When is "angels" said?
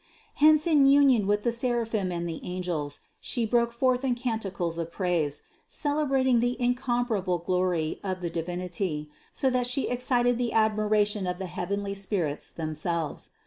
2.43-3.01